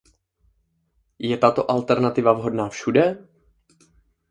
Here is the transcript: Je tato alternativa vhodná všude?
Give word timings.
Je 1.19 1.37
tato 1.37 1.67
alternativa 1.71 2.33
vhodná 2.33 2.69
všude? 2.69 3.27